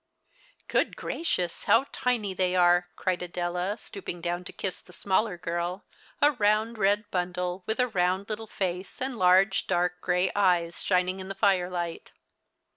[0.67, 5.85] "Good gracious, how tiny they are!" cried Adela, stooping down to kiss the smaller girl,
[6.23, 11.19] a round red bundle, with a round little face, and large dark grey eyes shining
[11.19, 12.13] in the firelight.